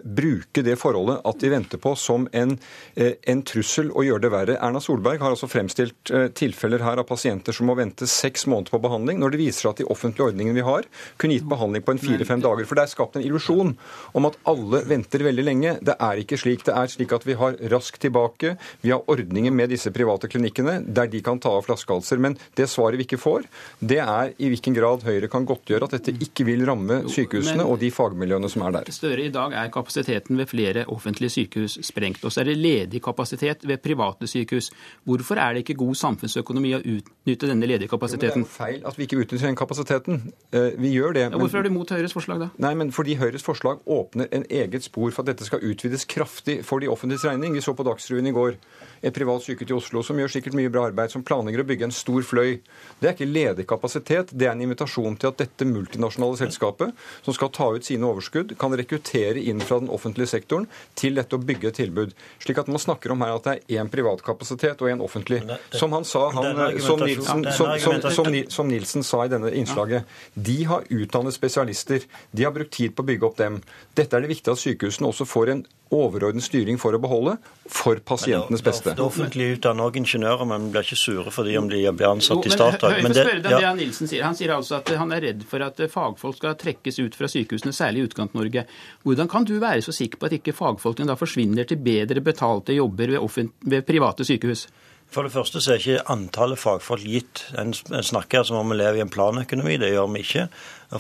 bruke 0.03 0.63
det 0.65 0.77
forholdet 0.79 1.21
at 1.27 1.39
de 1.41 1.51
venter 1.51 1.81
på 1.81 1.93
som 1.99 2.27
en, 2.31 2.57
eh, 2.95 3.13
en, 3.31 3.41
trussel 3.47 3.91
og 3.91 4.05
gjøre 4.05 4.23
det 4.25 4.31
verre. 4.33 4.57
Erna 4.61 4.81
Solberg 4.83 5.21
har 5.21 5.33
altså 5.33 5.49
fremstilt 5.49 6.11
eh, 6.13 6.27
tilfeller 6.37 6.83
her 6.85 7.01
av 7.01 7.07
pasienter 7.09 7.55
som 7.55 7.69
må 7.69 7.75
vente 7.79 8.07
seks 8.09 8.47
måneder 8.51 8.75
på 8.75 8.81
behandling, 8.83 9.19
når 9.21 9.33
det 9.33 9.41
viser 9.41 9.65
seg 9.65 9.73
at 9.73 9.81
de 9.81 9.89
offentlige 9.91 10.29
ordningene 10.29 10.57
vi 10.59 10.65
har, 10.67 10.87
kunne 11.21 11.37
gitt 11.37 11.49
behandling 11.49 11.85
på 11.85 11.95
en 11.95 12.01
fire-fem 12.01 12.43
dager. 12.43 12.67
For 12.69 12.79
det 12.79 12.85
er 12.85 12.93
skapt 12.93 13.17
en 13.17 13.25
illusjon 13.25 13.73
om 14.17 14.29
at 14.29 14.37
alle 14.49 14.83
venter 14.89 15.25
veldig 15.25 15.47
lenge. 15.47 15.75
Det 15.81 15.97
er 15.97 16.21
ikke 16.23 16.39
slik. 16.41 16.65
Det 16.67 16.75
er 16.77 16.91
slik 16.91 17.15
at 17.15 17.27
vi 17.27 17.37
har 17.39 17.57
Raskt 17.71 18.01
tilbake, 18.03 18.55
vi 18.81 18.91
har 18.91 19.05
ordninger 19.11 19.53
med 19.53 19.71
disse 19.71 19.91
private 19.93 20.27
klinikkene 20.31 20.79
der 20.85 21.09
de 21.11 21.21
kan 21.23 21.39
ta 21.41 21.53
av 21.57 21.65
flaskehalser. 21.67 22.19
Men 22.21 22.37
det 22.57 22.67
svaret 22.71 22.99
vi 22.99 23.07
ikke 23.07 23.21
får, 23.21 23.47
det 23.79 24.01
er 24.03 24.33
i 24.37 24.51
hvilken 24.51 24.75
grad 24.77 25.05
Høyre 25.07 25.29
kan 25.31 25.45
godtgjøre 25.47 25.87
at 25.87 25.95
dette 25.97 26.15
ikke 26.25 26.45
vil 26.47 26.65
ramme 26.67 27.01
sykehusene 27.11 27.65
og 27.65 27.79
de 27.81 27.91
fagmiljøene 27.93 28.49
som 28.51 28.65
er 28.67 28.75
der. 28.77 28.91
Støre, 28.93 29.27
i 29.27 29.33
dag 29.33 29.55
er 29.57 29.70
kapasiteten 29.73 30.37
ved 30.37 30.49
flere 30.51 30.85
offentlige 30.91 31.33
sykehus 31.35 31.77
sprengt. 31.85 32.23
Og 32.25 32.33
så 32.33 32.43
er 32.43 32.51
det 32.51 32.57
ledig 32.57 33.01
kapasitet 33.03 33.65
ved 33.67 33.81
private 33.83 34.27
sykehus. 34.27 34.71
Hvorfor 35.07 35.39
er 35.41 35.53
det 35.53 35.65
ikke 35.65 35.79
god 35.81 35.95
samfunnsøkonomi 36.01 36.73
å 36.77 36.81
utnytte 36.81 37.49
denne 37.49 37.69
ledige 37.69 37.91
kapasiteten? 37.91 38.45
Jo, 38.45 38.47
det 38.47 38.55
er 38.55 38.75
jo 38.75 38.79
feil 38.81 38.87
at 38.91 38.99
vi 38.99 39.07
ikke 39.07 39.21
utnytter 39.23 39.47
den 39.47 39.59
kapasiteten. 39.59 40.21
Eh, 40.51 40.69
vi 40.77 40.93
gjør 40.95 41.17
det. 41.17 41.25
Ja, 41.27 41.41
hvorfor 41.41 41.61
er 41.61 41.67
du 41.67 41.73
mot 41.73 41.89
Høyres 41.89 42.15
forslag, 42.15 42.39
da? 42.45 42.51
Nei, 42.61 42.73
men 42.75 42.91
Fordi 42.91 43.15
Høyres 43.15 43.43
forslag 43.43 43.79
åpner 43.87 44.27
en 44.31 44.45
eget 44.49 44.83
spor 44.83 45.11
for 45.11 45.23
at 45.23 45.31
dette 45.31 45.47
skal 45.47 45.63
utvides 45.63 46.05
kraftig 46.05 46.61
for 46.67 46.79
de 46.79 46.89
offentliges 46.91 47.25
regning. 47.25 47.53
Vi 47.55 47.63
så 47.63 47.73
på 47.73 47.85
Dagsrevyen 47.87 48.27
i 48.27 48.35
går 48.35 48.57
et 49.01 49.13
privat 49.13 49.43
sykehus 49.43 49.71
i 49.71 49.73
Oslo 49.73 50.03
som 50.05 50.19
gjør 50.19 50.31
sikkert 50.35 50.55
mye 50.57 50.69
bra 50.71 50.85
arbeid, 50.89 51.11
som 51.13 51.23
planlegger 51.25 51.63
å 51.63 51.67
bygge 51.67 51.87
en 51.89 51.95
stor 51.95 52.21
fløy. 52.25 52.59
Det 53.01 53.09
er 53.09 53.15
ikke 53.15 53.29
ledig 53.29 53.65
kapasitet, 53.69 54.31
det 54.37 54.47
er 54.47 54.53
en 54.53 54.61
invitasjon 54.61 55.17
til 55.19 55.31
at 55.31 55.41
dette 55.41 55.67
multinasjonale 55.67 56.37
selskapet, 56.39 56.93
som 57.25 57.35
skal 57.35 57.51
ta 57.53 57.71
ut 57.75 57.87
sine 57.87 58.07
overskudd, 58.07 58.55
kan 58.61 58.75
rekruttere 58.77 59.41
inn 59.41 59.50
fra 59.59 59.81
den 59.81 59.89
offentlige 59.91 60.31
sektoren 60.31 60.67
til 60.95 61.19
dette 61.19 61.35
å 61.35 61.41
bygge 61.43 61.71
et 61.71 61.79
tilbud. 61.81 62.13
Slik 62.39 62.61
at 62.61 62.69
man 62.71 62.79
snakker 62.79 63.11
om 63.11 63.25
her 63.25 63.35
at 63.35 63.49
det 63.49 63.55
er 63.57 63.81
én 63.81 63.91
privat 63.91 64.23
kapasitet 64.23 64.79
og 64.79 64.91
én 64.93 65.03
offentlig. 65.03 65.41
Som 65.75 65.91
han 65.97 66.07
sa, 66.07 66.29
han, 66.31 66.79
som, 66.79 67.03
Nilsen, 67.03 67.45
som, 67.51 67.75
som, 67.83 68.39
som, 68.47 68.71
Nilsen 68.71 69.03
sa 69.03 69.25
i 69.25 69.33
denne 69.33 69.51
innslaget, 69.51 70.07
de 70.33 70.57
har 70.71 70.87
utdannet 70.87 71.35
spesialister. 71.35 72.07
De 72.31 72.47
har 72.47 72.55
brukt 72.55 72.71
tid 72.77 72.95
på 72.95 73.03
å 73.03 73.11
bygge 73.11 73.27
opp 73.27 73.37
dem. 73.41 73.59
Dette 73.97 74.15
er 74.15 74.23
det 74.23 74.31
viktig 74.31 74.53
at 74.53 74.61
sykehusene 74.61 75.11
også 75.11 75.27
får 75.27 75.55
en 75.55 75.65
overordnet 75.91 76.45
styring 76.45 76.79
for 76.81 76.95
å 76.95 76.99
beholde, 77.01 77.35
for 77.71 77.99
pasientenes 78.07 78.63
beste. 78.63 78.93
Det 78.95 79.03
offentlige 79.03 79.57
utdanner 79.57 79.89
også 79.89 80.01
ingeniører, 80.01 80.47
men 80.47 80.69
blir 80.71 80.87
ikke 80.87 80.99
sure 80.99 81.33
fordi 81.33 81.57
om 81.59 81.67
de 81.71 81.81
blir 81.89 82.09
ansatt 82.09 82.47
i 82.47 82.53
Statoil. 82.53 83.01
Men 83.03 83.15
det, 83.15 83.25
ja. 83.43 83.59
det 83.59 83.73
Nilsen 83.81 84.09
sier. 84.11 84.23
Han 84.25 84.37
sier 84.37 84.55
altså 84.55 84.79
at 84.79 84.91
han 84.97 85.11
er 85.15 85.25
redd 85.27 85.43
for 85.47 85.63
at 85.65 85.81
fagfolk 85.91 86.39
skal 86.39 86.55
trekkes 86.59 87.01
ut 87.03 87.17
fra 87.17 87.29
sykehusene, 87.31 87.75
særlig 87.75 88.05
i 88.05 88.09
Utkant-Norge. 88.09 88.65
Hvordan 89.03 89.31
kan 89.31 89.47
du 89.47 89.57
være 89.59 89.83
så 89.85 89.95
sikker 89.95 90.21
på 90.21 90.29
at 90.29 90.37
ikke 90.39 90.55
fagfolkene 90.55 91.11
da 91.11 91.19
forsvinner 91.19 91.67
til 91.67 91.81
bedre 91.83 92.23
betalte 92.23 92.75
jobber 92.77 93.17
ved, 93.17 93.51
ved 93.67 93.85
private 93.87 94.27
sykehus? 94.27 94.67
For 95.11 95.27
det 95.27 95.33
første 95.33 95.59
så 95.59 95.73
er 95.73 95.81
ikke 95.81 96.11
antallet 96.13 96.59
fagfolk 96.61 97.03
gitt. 97.03 97.41
En 97.59 97.73
snakker 97.75 98.45
som 98.47 98.61
om 98.61 98.69
vi 98.71 98.77
lever 98.79 99.01
i 99.01 99.03
en 99.03 99.11
planøkonomi. 99.11 99.75
Det 99.81 99.89
gjør 99.91 100.07
vi 100.13 100.21
ikke. 100.23 100.45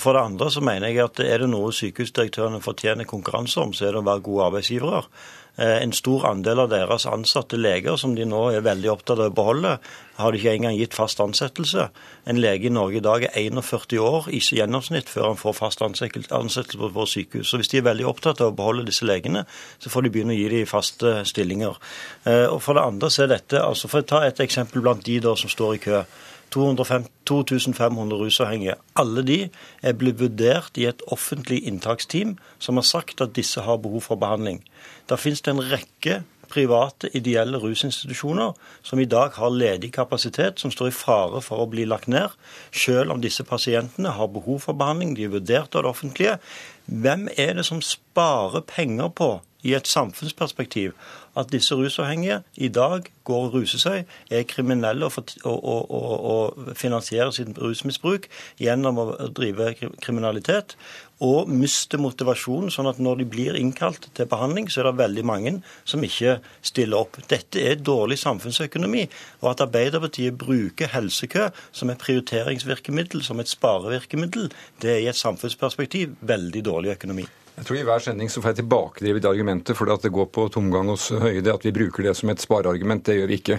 For 0.03 0.17
det 0.17 0.23
andre 0.27 0.49
så 0.51 0.63
mener 0.67 0.91
jeg 0.91 1.05
at 1.05 1.21
er 1.23 1.45
det 1.45 1.47
noe 1.53 1.71
sykehusdirektørene 1.75 2.59
fortjener 2.63 3.07
konkurranse 3.07 3.63
om, 3.63 3.71
så 3.71 3.87
er 3.87 3.95
det 3.95 4.01
å 4.01 4.09
være 4.09 4.25
gode 4.25 4.49
arbeidsgivere. 4.49 5.05
Eh, 5.59 5.81
en 5.83 5.91
stor 5.91 6.23
andel 6.29 6.61
av 6.63 6.69
deres 6.71 7.03
ansatte 7.05 7.57
leger, 7.59 7.97
som 7.99 8.13
de 8.15 8.23
nå 8.25 8.45
er 8.53 8.63
veldig 8.63 8.87
opptatt 8.93 9.19
av 9.19 9.33
å 9.33 9.35
beholde, 9.35 9.73
har 10.15 10.31
de 10.31 10.39
ikke 10.39 10.53
engang 10.55 10.77
gitt 10.77 10.95
fast 10.95 11.19
ansettelse. 11.19 11.89
En 12.29 12.39
lege 12.39 12.69
i 12.69 12.71
Norge 12.71 13.01
i 13.01 13.03
dag 13.03 13.25
er 13.27 13.35
41 13.35 13.99
år 13.99 14.29
i 14.31 14.39
gjennomsnitt 14.39 15.11
før 15.11 15.27
han 15.31 15.41
får 15.41 15.57
fast 15.57 15.83
ansettelse 15.83 16.79
på 16.79 16.91
vårt 16.95 17.11
sykehus. 17.11 17.51
Så 17.51 17.59
hvis 17.59 17.71
de 17.73 17.81
er 17.81 17.87
veldig 17.89 18.07
opptatt 18.07 18.41
av 18.41 18.53
å 18.53 18.55
beholde 18.55 18.87
disse 18.87 19.05
legene, 19.05 19.43
så 19.79 19.91
får 19.91 20.07
de 20.07 20.13
begynne 20.15 20.37
å 20.37 20.39
gi 20.39 20.49
dem 20.53 20.69
faste 20.69 21.19
stillinger. 21.27 21.77
Eh, 22.23 22.47
og 22.47 22.61
For 22.63 22.77
det 22.77 22.87
andre 22.87 23.11
så 23.11 23.25
er 23.25 23.33
dette, 23.35 23.59
altså 23.59 23.91
for 23.91 24.05
å 24.05 24.07
ta 24.07 24.23
et 24.25 24.39
eksempel 24.39 24.81
blant 24.85 25.03
de 25.03 25.19
da 25.19 25.35
som 25.35 25.51
står 25.51 25.75
i 25.75 25.83
kø. 25.83 26.03
2500 26.51 28.19
rusavhengige. 28.19 28.75
Alle 28.95 29.23
de 29.27 29.39
er 29.81 29.95
blitt 29.97 30.19
vurdert 30.19 30.77
i 30.77 30.85
et 30.89 31.01
offentlig 31.07 31.61
inntaksteam 31.67 32.37
som 32.59 32.79
har 32.79 32.87
sagt 32.87 33.21
at 33.23 33.35
disse 33.35 33.61
har 33.61 33.81
behov 33.81 34.01
for 34.09 34.19
behandling. 34.19 34.61
Der 35.09 35.15
finnes 35.21 35.41
det 35.41 35.55
en 35.55 35.63
rekke 35.71 36.21
private, 36.51 37.09
ideelle 37.17 37.59
rusinstitusjoner 37.61 38.53
som 38.83 38.99
i 38.99 39.07
dag 39.09 39.37
har 39.39 39.53
ledig 39.55 39.93
kapasitet, 39.95 40.59
som 40.59 40.71
står 40.71 40.91
i 40.91 40.95
fare 40.95 41.41
for 41.45 41.63
å 41.63 41.69
bli 41.71 41.87
lagt 41.87 42.11
ned, 42.11 42.35
selv 42.71 43.15
om 43.15 43.23
disse 43.23 43.45
pasientene 43.47 44.13
har 44.17 44.33
behov 44.33 44.65
for 44.67 44.77
behandling, 44.77 45.15
de 45.15 45.29
er 45.29 45.35
vurdert 45.37 45.75
av 45.75 45.85
det 45.85 45.93
offentlige. 45.93 46.35
Hvem 46.85 47.29
er 47.37 47.55
det 47.57 47.65
som 47.67 47.81
sparer 47.85 48.65
penger 48.67 49.09
på, 49.15 49.31
i 49.63 49.73
et 49.77 49.87
samfunnsperspektiv, 49.87 50.91
at 51.37 51.51
disse 51.51 51.75
rusavhengige 51.75 52.41
i 52.55 52.67
dag 52.67 53.05
går 53.23 53.43
og 53.45 53.53
ruser 53.53 53.79
seg, 53.79 54.09
er 54.31 54.47
kriminelle 54.49 55.05
og, 55.05 55.33
og, 55.45 55.91
og, 55.91 56.25
og 56.31 56.73
finansierer 56.77 57.31
sitt 57.35 57.53
rusmisbruk 57.61 58.27
gjennom 58.59 58.99
å 58.99 59.05
drive 59.29 59.73
kriminalitet, 60.01 60.75
og 61.21 61.49
mister 61.53 62.01
motivasjonen, 62.01 62.71
sånn 62.73 62.89
at 62.89 63.01
når 63.01 63.21
de 63.21 63.27
blir 63.29 63.57
innkalt 63.59 64.07
til 64.17 64.29
behandling, 64.29 64.69
så 64.71 64.81
er 64.81 64.89
det 64.89 65.01
veldig 65.01 65.25
mange 65.27 65.53
som 65.85 66.01
ikke 66.05 66.39
stiller 66.65 67.03
opp. 67.03 67.19
Dette 67.29 67.61
er 67.61 67.81
dårlig 67.81 68.17
samfunnsøkonomi. 68.21 69.05
Og 69.43 69.51
at 69.53 69.65
Arbeiderpartiet 69.67 70.37
bruker 70.41 70.89
helsekø 70.95 71.51
som 71.71 71.93
et 71.93 72.01
prioriteringsvirkemiddel, 72.01 73.21
som 73.25 73.41
et 73.41 73.51
sparevirkemiddel, 73.51 74.49
det 74.81 74.95
er 74.95 75.05
i 75.05 75.11
et 75.11 75.21
samfunnsperspektiv 75.21 76.17
veldig 76.25 76.65
dårlig 76.65 76.95
økonomi. 76.97 77.27
Jeg 77.51 77.67
tror 77.67 77.77
I 77.77 77.83
hver 77.83 78.01
sending 78.01 78.29
så 78.31 78.41
får 78.41 78.53
jeg 78.53 78.61
tilbakedrevet 78.61 79.25
argumentet, 79.27 79.75
for 79.77 79.89
det 79.91 80.09
går 80.13 80.29
på 80.31 80.47
tomgang 80.53 80.87
hos 80.87 81.09
Høie. 81.11 81.43
At 81.43 81.65
vi 81.67 81.73
bruker 81.75 82.07
det 82.07 82.15
som 82.17 82.31
et 82.31 82.39
spareargument, 82.41 83.03
det 83.05 83.17
gjør 83.17 83.27
vi 83.27 83.39
ikke. 83.41 83.57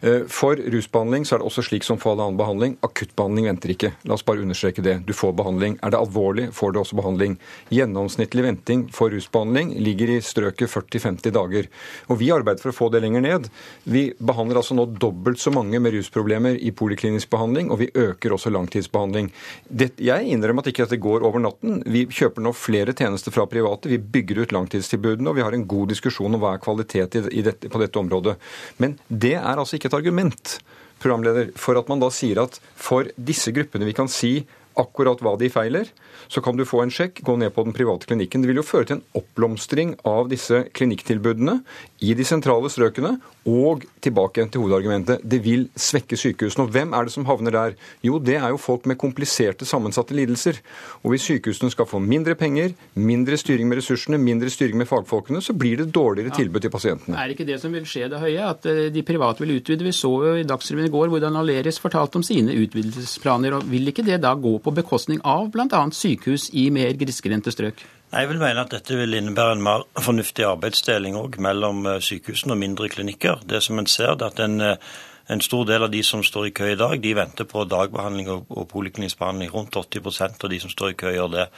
Eh, 0.00 0.24
for 0.28 0.56
rusbehandling 0.56 1.24
så 1.24 1.36
er 1.36 1.40
det 1.40 1.48
også 1.48 1.64
slik 1.68 1.84
som 1.86 1.98
for 2.00 2.14
all 2.14 2.22
annen 2.24 2.38
behandling. 2.40 2.76
Akuttbehandling 2.84 3.48
venter 3.48 3.72
ikke. 3.72 3.92
La 4.08 4.16
oss 4.16 4.24
bare 4.26 4.42
understreke 4.44 4.84
det. 4.84 4.98
Du 5.06 5.12
får 5.16 5.34
behandling. 5.38 5.76
Er 5.84 5.92
det 5.92 6.00
alvorlig, 6.00 6.48
får 6.56 6.72
du 6.72 6.80
også 6.80 6.98
behandling. 6.98 7.36
Gjennomsnittlig 7.72 8.44
venting 8.44 8.86
for 8.96 9.12
rusbehandling 9.12 9.74
ligger 9.84 10.14
i 10.16 10.18
strøket 10.24 10.72
40-50 10.72 11.36
dager. 11.36 11.70
Og 12.08 12.20
vi 12.20 12.32
arbeider 12.34 12.64
for 12.64 12.72
å 12.72 12.76
få 12.76 12.90
det 12.92 13.04
lenger 13.04 13.24
ned. 13.24 13.48
Vi 13.84 14.08
behandler 14.18 14.62
altså 14.62 14.76
nå 14.76 14.88
dobbelt 14.96 15.40
så 15.40 15.52
mange 15.54 15.80
med 15.80 15.96
rusproblemer 15.96 16.56
i 16.56 16.72
poliklinisk 16.76 17.30
behandling, 17.32 17.70
og 17.70 17.80
vi 17.84 17.92
øker 17.92 18.36
også 18.36 18.52
langtidsbehandling. 18.52 19.30
Det, 19.68 19.92
jeg 20.02 20.28
innrømmer 20.32 20.64
at 20.64 20.72
ikke 20.72 20.88
dette 20.88 21.00
går 21.04 21.24
over 21.26 21.42
natten. 21.42 21.80
Vi 21.86 22.06
kjøper 22.10 22.44
nå 22.44 22.52
flere 22.56 22.96
tjenester 22.96 23.25
fra 23.34 23.46
private, 23.50 23.90
vi 23.90 23.98
bygger 23.98 24.42
ut 24.44 24.54
langtidstilbudene, 24.54 25.30
og 25.30 25.38
vi 25.38 25.44
har 25.46 25.56
en 25.56 25.66
god 25.68 25.92
diskusjon 25.94 26.36
om 26.36 26.42
hva 26.42 26.54
er 26.56 26.64
kvalitet 26.64 27.16
dette, 27.16 27.70
på 27.72 27.82
dette 27.82 28.00
området. 28.00 28.36
Men 28.82 28.98
det 29.08 29.36
er 29.38 29.56
altså 29.56 29.78
ikke 29.78 29.90
et 29.92 29.98
argument 29.98 30.58
programleder, 31.02 31.50
for 31.60 31.78
at 31.78 31.90
man 31.90 32.00
da 32.02 32.10
sier 32.14 32.40
at 32.46 32.60
for 32.74 33.08
disse 33.16 33.52
gruppene 33.54 33.88
vi 33.88 33.96
kan 33.96 34.08
si 34.10 34.38
akkurat 34.80 35.22
hva 35.24 35.36
de 35.40 35.50
feiler, 35.52 35.90
så 36.28 36.42
kan 36.44 36.56
du 36.58 36.66
få 36.68 36.82
en 36.84 36.92
sjekk, 36.92 37.22
gå 37.26 37.36
ned 37.40 37.52
på 37.54 37.64
den 37.66 37.76
private 37.76 38.08
klinikken. 38.08 38.42
Det 38.42 38.50
vil 38.50 38.60
jo 38.60 38.66
føre 38.66 38.88
til 38.88 38.98
en 38.98 39.06
oppblomstring 39.18 39.94
av 40.08 40.30
disse 40.32 40.64
klinikktilbudene 40.76 41.60
i 42.06 42.14
de 42.18 42.26
sentrale 42.26 42.70
strøkene, 42.72 43.16
og 43.46 43.84
tilbake 44.02 44.42
til 44.50 44.64
hovedargumentet, 44.64 45.22
det 45.22 45.38
vil 45.44 45.68
svekke 45.78 46.18
sykehusene. 46.18 46.64
Og 46.66 46.72
hvem 46.74 46.94
er 46.98 47.06
det 47.06 47.14
som 47.14 47.26
havner 47.28 47.54
der? 47.54 47.76
Jo, 48.04 48.18
det 48.18 48.40
er 48.40 48.50
jo 48.50 48.58
folk 48.58 48.88
med 48.90 48.98
kompliserte, 48.98 49.66
sammensatte 49.68 50.16
lidelser. 50.18 50.58
Og 51.04 51.12
hvis 51.12 51.28
sykehusene 51.28 51.70
skal 51.70 51.86
få 51.86 52.00
mindre 52.02 52.34
penger, 52.38 52.74
mindre 52.98 53.38
styring 53.38 53.70
med 53.70 53.78
ressursene, 53.80 54.18
mindre 54.18 54.50
styring 54.50 54.80
med 54.80 54.90
fagfolkene, 54.90 55.42
så 55.42 55.54
blir 55.54 55.78
det 55.78 55.92
dårligere 55.94 56.34
tilbud 56.34 56.64
til 56.64 56.74
pasientene. 56.74 57.14
Er 57.14 57.30
det 57.30 57.38
ikke 57.38 57.48
det 57.52 57.60
som 57.62 57.74
vil 57.74 57.86
skje 57.86 58.10
det 58.10 58.22
høye, 58.22 58.50
at 58.50 58.66
eh, 58.66 58.82
de 58.94 59.06
private 59.06 59.44
vil 59.44 59.56
utvide? 59.60 59.86
Vi 59.86 59.94
så 59.94 60.10
jo 60.26 60.34
i 60.40 60.46
Dagsrevyen 60.46 60.90
i 60.90 60.94
går 60.96 61.14
hvordan 61.14 61.38
Aleris 61.38 61.78
fortalte 61.82 62.18
om 62.18 62.26
sine 62.26 62.56
utvidelsesplaner. 62.64 63.60
og 63.60 63.70
Vil 63.70 63.94
ikke 63.94 64.06
det 64.06 64.18
da 64.26 64.34
gå 64.34 64.56
på 64.66 64.74
bekostning 64.74 65.22
av 65.22 65.52
bl.a. 65.54 65.82
sykehus 65.94 66.50
i 66.58 66.68
mer 66.74 66.96
grisgrendte 66.98 67.54
strøk? 67.54 67.84
Jeg 68.12 68.30
vil 68.30 68.38
mene 68.38 68.62
at 68.62 68.70
dette 68.70 68.96
vil 68.98 69.18
innebære 69.18 69.56
en 69.56 69.64
mer 69.66 69.84
fornuftig 69.98 70.46
arbeidsdeling 70.46 71.18
òg 71.18 71.40
mellom 71.42 71.84
eh, 71.90 72.00
sykehusene 72.02 72.54
og 72.54 72.62
mindre 72.62 72.90
klinikker. 72.90 73.42
Det 73.46 73.62
som 73.62 73.78
en 73.82 73.90
ser, 73.90 74.14
er 74.14 74.24
at 74.28 74.40
en, 74.42 74.60
eh, 74.62 74.94
en, 75.34 75.42
stor 75.42 75.66
del 75.66 75.86
av 75.86 75.90
de 75.90 76.02
som 76.06 76.22
står 76.24 76.48
i 76.48 76.52
kø 76.54 76.70
i 76.72 76.78
dag, 76.78 76.94
de 77.02 77.14
venter 77.18 77.48
på 77.50 77.66
dagbehandling 77.66 78.30
og, 78.30 78.46
og 78.48 78.68
poliklinisk. 78.70 79.20
Rundt 79.20 79.76
80% 79.76 80.46
av 80.46 80.54
de 80.54 80.60
som 80.62 80.70
står 80.70 80.94
i 80.94 80.98
kø, 81.02 81.10
gjør 81.18 81.32
det. 81.34 81.48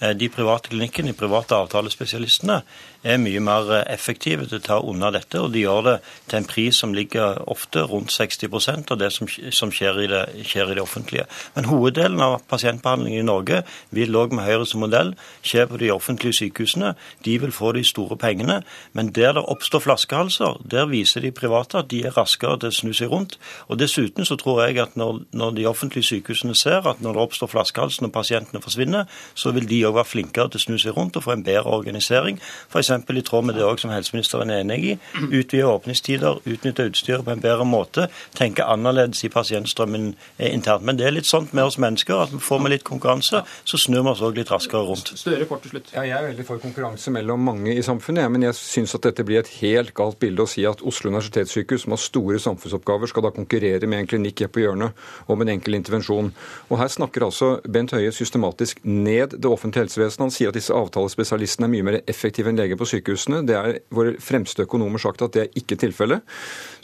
Eh, 0.00 0.14
de 0.14 0.30
private 0.30 0.70
klinikkene, 0.70 1.10
de 1.10 1.18
private 1.18 1.58
avtalespesialistene, 1.58 2.60
er 3.06 3.20
mye 3.22 3.40
mer 3.44 3.70
effektive 3.86 4.46
til 4.48 4.58
å 4.58 4.64
ta 4.64 4.78
unna 4.82 5.12
dette, 5.14 5.38
og 5.40 5.52
de 5.54 5.62
gjør 5.62 5.82
det 5.86 5.96
til 6.30 6.40
en 6.40 6.48
pris 6.48 6.80
som 6.82 6.94
ligger 6.96 7.40
ofte 7.50 7.84
rundt 7.86 8.12
60% 8.14 8.92
av 8.92 9.00
det 9.00 9.12
som, 9.14 9.28
som 9.28 9.72
skjer, 9.74 10.00
i 10.02 10.08
det, 10.10 10.22
skjer, 10.46 10.72
i 10.72 10.76
det, 10.78 10.82
offentlige. 10.82 11.26
Men 11.54 11.68
hoveddelen 11.70 12.22
av 12.22 12.38
pasientbehandlingen 12.50 13.22
i 13.22 13.26
Norge 13.26 13.62
vil 13.94 14.16
òg 14.18 14.34
med 14.36 14.46
Høyre 14.46 14.66
som 14.68 14.82
modell 14.84 15.14
skje 15.46 15.66
på 15.70 15.80
de 15.82 15.92
offentlige 15.94 16.40
sykehusene. 16.40 16.94
De 17.26 17.36
vil 17.42 17.54
få 17.54 17.72
de 17.76 17.84
store 17.86 18.18
pengene. 18.20 18.60
Men 18.96 19.12
der 19.16 19.36
det 19.36 19.44
oppstår 19.46 19.84
flaskehalser, 19.86 20.60
der 20.64 20.88
viser 20.90 21.24
de 21.24 21.32
private 21.34 21.82
at 21.82 21.90
de 21.90 22.02
er 22.06 22.16
raskere 22.16 22.58
til 22.60 22.72
å 22.72 22.78
snu 22.78 22.92
seg 22.96 23.12
rundt. 23.12 23.38
Og 23.70 23.80
Dessuten 23.80 24.26
så 24.26 24.38
tror 24.40 24.64
jeg 24.64 24.80
at 24.82 24.96
når, 24.98 25.22
når 25.36 25.56
de 25.56 25.68
offentlige 25.70 26.10
sykehusene 26.10 26.56
ser 26.58 26.86
at 26.88 27.02
når 27.04 27.16
det 27.16 27.24
oppstår 27.26 27.52
flaskehalser 27.52 28.06
når 28.06 28.14
pasientene 28.14 28.62
forsvinner, 28.64 29.10
så 29.34 29.52
vil 29.56 29.68
de 29.68 29.82
òg 29.88 29.98
være 29.98 30.12
flinkere 30.12 30.52
til 30.52 30.62
å 30.62 30.66
snu 30.66 30.78
seg 30.80 30.96
rundt 30.96 31.18
og 31.18 31.26
få 31.26 31.36
en 31.36 31.46
bedre 31.46 31.74
organisering. 31.76 32.40
For 32.72 32.82
i 32.96 33.22
tråd 33.22 33.44
med 33.44 33.56
det 33.56 33.64
også 33.64 33.86
som 33.86 33.94
helseministeren 33.94 34.50
er 34.50 34.62
enig 34.64 34.78
i. 34.84 34.94
Utvide 35.26 35.66
åpningstider, 35.68 36.40
utnytte 36.44 36.88
utstyret 36.90 37.24
på 37.24 37.34
en 37.34 37.42
bedre 37.42 37.66
måte. 37.68 38.08
Tenke 38.36 38.64
annerledes 38.64 39.24
i 39.24 39.30
pasientstrømmen 39.32 40.14
internt. 40.38 40.84
Men 40.86 40.98
det 40.98 41.06
er 41.06 41.16
litt 41.16 41.28
sånt 41.28 41.54
med 41.56 41.68
oss 41.68 41.78
mennesker 41.82 42.26
at 42.26 42.34
får 42.42 42.62
vi 42.64 42.72
litt 42.74 42.86
konkurranse, 42.86 43.42
så 43.42 43.80
snur 43.80 44.04
vi 44.04 44.12
oss 44.12 44.24
òg 44.24 44.38
litt 44.40 44.52
raskere 44.52 44.84
rundt. 44.86 45.12
Støre 45.18 45.48
kort 45.48 45.64
til 45.64 45.74
slutt. 45.74 45.92
Ja, 45.94 46.04
jeg 46.06 46.16
er 46.18 46.28
veldig 46.30 46.46
for 46.48 46.62
konkurranse 46.62 47.12
mellom 47.14 47.44
mange 47.46 47.74
i 47.74 47.84
samfunnet, 47.84 48.30
men 48.32 48.46
jeg 48.46 48.58
syns 48.58 48.96
at 48.96 49.06
dette 49.06 49.24
blir 49.26 49.42
et 49.42 49.52
helt 49.60 49.94
galt 49.96 50.20
bilde 50.22 50.44
å 50.44 50.50
si 50.50 50.66
at 50.68 50.82
Oslo 50.86 51.10
universitetssykehus, 51.12 51.86
som 51.86 51.94
har 51.96 52.02
store 52.02 52.40
samfunnsoppgaver, 52.42 53.10
skal 53.10 53.26
da 53.26 53.32
konkurrere 53.34 53.88
med 53.90 54.04
en 54.04 54.10
klinikk 54.10 54.44
her 54.44 54.52
på 54.52 54.64
hjørnet 54.64 55.06
om 55.32 55.42
en 55.42 55.52
enkel 55.56 55.78
intervensjon. 55.78 56.32
Og 56.70 56.78
Her 56.80 56.90
snakker 56.92 57.26
altså 57.26 57.56
Bent 57.72 57.94
Høie 57.96 58.12
systematisk 58.14 58.82
ned 58.84 59.36
det 59.36 59.50
offentlige 59.50 59.86
helsevesenet. 59.86 60.24
Han 60.26 60.34
sier 60.34 60.52
at 60.52 60.58
disse 60.58 60.74
avtalespesialistene 60.74 61.68
er 61.68 61.72
mye 61.72 61.86
mer 61.86 61.98
effektive 62.10 62.50
enn 62.50 62.60
leger 62.60 62.75
på 62.78 62.88
sykehusene. 62.88 63.42
Det 63.48 63.56
er 63.56 63.78
våre 63.94 64.14
fremste 64.22 64.66
økonomer 64.66 65.02
sagt 65.02 65.24
at 65.26 65.34
det 65.36 65.44
er 65.44 65.60
ikke 65.60 65.78
tilfellet. 65.80 66.24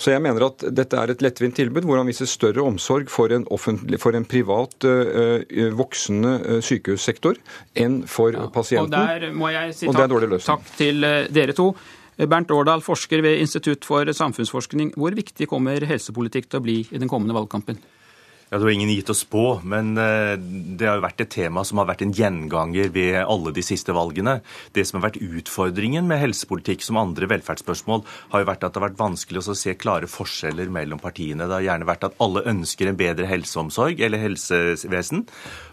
Så 0.00 0.12
jeg 0.14 0.22
mener 0.24 0.48
at 0.48 0.66
dette 0.74 0.98
er 0.98 1.12
et 1.12 1.24
lettvint 1.24 1.56
tilbud 1.58 1.86
hvor 1.88 2.00
han 2.00 2.10
viser 2.10 2.30
større 2.30 2.64
omsorg 2.64 3.10
for 3.12 3.32
en, 3.34 3.46
for 4.02 4.18
en 4.18 4.28
privat, 4.28 4.86
voksende 5.78 6.60
sykehussektor 6.64 7.38
enn 7.78 8.02
for 8.10 8.34
ja, 8.34 8.46
pasienten. 8.52 8.94
Og 8.98 9.22
der 9.22 9.34
må 9.36 9.50
jeg 9.52 9.74
si 9.78 9.90
takk, 9.92 10.38
takk 10.46 10.70
til 10.78 11.04
dere 11.32 11.56
to. 11.56 11.72
Bernt 12.28 12.50
Årdal, 12.52 12.82
forsker 12.84 13.22
ved 13.24 13.40
Institutt 13.40 13.86
for 13.88 14.08
samfunnsforskning. 14.12 14.92
Hvor 15.00 15.14
viktig 15.16 15.48
kommer 15.50 15.80
helsepolitikk 15.88 16.50
til 16.50 16.60
å 16.60 16.64
bli 16.64 16.78
i 16.84 17.00
den 17.00 17.10
kommende 17.10 17.36
valgkampen? 17.36 17.80
Ja, 18.52 18.58
Det 18.58 18.66
var 18.66 18.74
ingen 18.76 18.90
gitt 18.92 19.08
å 19.08 19.14
spå, 19.16 19.42
men 19.64 19.94
eh, 19.96 20.34
det 20.36 20.84
har 20.84 20.98
jo 20.98 21.06
vært 21.06 21.22
et 21.24 21.30
tema 21.32 21.62
som 21.64 21.78
har 21.80 21.86
vært 21.88 22.02
en 22.04 22.10
gjenganger 22.12 22.90
ved 22.92 23.14
alle 23.22 23.48
de 23.56 23.62
siste 23.64 23.94
valgene. 23.96 24.34
Det 24.76 24.82
som 24.84 24.98
har 24.98 25.06
vært 25.06 25.22
utfordringen 25.24 26.04
med 26.04 26.20
helsepolitikk 26.20 26.84
som 26.84 26.98
andre 27.00 27.30
velferdsspørsmål, 27.32 28.02
har 28.34 28.42
jo 28.42 28.48
vært 28.50 28.66
at 28.68 28.74
det 28.74 28.82
har 28.82 28.84
vært 28.90 28.98
vanskelig 28.98 29.40
å 29.40 29.54
se 29.56 29.72
klare 29.80 30.04
forskjeller 30.04 30.68
mellom 30.68 31.00
partiene. 31.00 31.46
Det 31.48 31.56
har 31.56 31.64
gjerne 31.64 31.88
vært 31.88 32.04
at 32.10 32.20
alle 32.20 32.42
ønsker 32.52 32.90
en 32.90 32.98
bedre 33.00 33.30
helseomsorg 33.30 34.02
eller 34.04 34.20
helsevesen, 34.20 35.24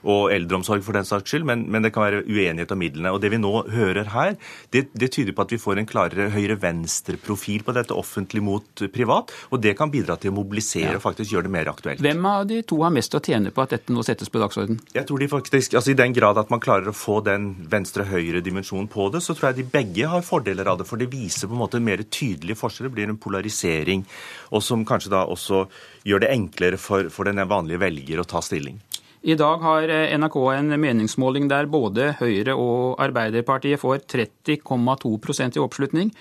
og 0.07 0.31
eldreomsorg 0.37 0.87
for 0.87 0.95
den 0.95 1.11
saks 1.11 1.35
skyld, 1.35 1.49
men, 1.51 1.67
men, 1.67 1.83
det 1.83 1.91
kan 1.91 2.07
være 2.07 2.23
uenighet 2.31 2.71
om 2.71 2.79
midlene. 2.79 3.11
Og 3.11 3.19
Det 3.19 3.33
vi 3.35 3.41
nå 3.43 3.53
hører 3.75 4.13
her, 4.15 4.39
det, 4.71 4.85
det 4.95 5.11
tyder 5.17 5.35
på 5.35 5.43
at 5.43 5.57
vi 5.57 5.59
får 5.59 5.83
en 5.83 5.91
klarere 5.97 6.29
høyre-venstre-profil 6.31 7.67
på 7.67 7.75
dette 7.75 7.99
offentlig 8.05 8.47
mot 8.47 8.87
privat, 8.95 9.35
og 9.51 9.67
det 9.67 9.75
kan 9.75 9.91
bidra 9.91 10.15
til 10.15 10.31
å 10.31 10.39
mobilisere 10.39 10.95
og 10.95 11.03
faktisk 11.09 11.35
gjøre 11.35 11.51
det 11.51 11.55
mer 11.59 11.75
aktuelt. 11.75 12.07
Hvem 12.07 12.31
av 12.31 12.47
de 12.47 12.63
to 12.69 12.79
har 12.83 12.93
mest 12.93 13.15
å 13.17 13.21
tjene 13.23 13.51
på 13.53 13.63
at 13.63 13.73
dette 13.73 13.93
nå 13.93 14.03
settes 14.05 14.29
på 14.31 14.41
dagsorden? 14.41 14.79
Jeg 14.95 15.07
tror 15.09 15.21
de 15.21 15.29
faktisk, 15.31 15.75
altså 15.79 15.93
I 15.93 15.97
den 15.99 16.15
grad 16.15 16.37
at 16.41 16.51
man 16.53 16.61
klarer 16.63 16.91
å 16.91 16.95
få 16.95 17.19
den 17.25 17.51
venstre-høyre-dimensjonen 17.71 18.89
på 18.91 19.09
det, 19.13 19.23
så 19.25 19.35
tror 19.35 19.49
jeg 19.49 19.61
de 19.61 19.69
begge 19.73 20.09
har 20.11 20.25
fordeler 20.25 20.69
av 20.69 20.81
det. 20.81 20.87
For 20.89 21.01
det 21.01 21.09
viser 21.11 21.49
på 21.49 21.57
en 21.57 21.63
måte 21.63 21.81
mer 21.83 22.03
tydelig 22.05 22.59
forskjell. 22.59 22.89
Det 22.89 22.95
blir 22.97 23.09
en 23.11 23.21
polarisering, 23.21 24.05
og 24.53 24.65
som 24.65 24.85
kanskje 24.87 25.13
da 25.15 25.25
også 25.29 25.65
gjør 26.07 26.25
det 26.25 26.33
enklere 26.35 26.79
for, 26.81 27.09
for 27.13 27.29
den 27.29 27.41
vanlige 27.49 27.81
velger 27.81 28.21
å 28.21 28.29
ta 28.29 28.43
stilling. 28.45 28.79
I 29.21 29.35
dag 29.35 29.57
har 29.59 29.91
NRK 30.17 30.35
en 30.53 30.75
meningsmåling 30.79 31.49
der 31.51 31.67
både 31.67 32.13
Høyre 32.21 32.53
og 32.55 33.01
Arbeiderpartiet 33.03 33.81
får 33.81 34.05
30,2% 34.07 35.59
i 35.59 35.63
oppslutning. 35.63 36.13